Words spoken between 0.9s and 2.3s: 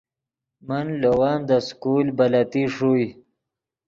لے ون دے سکول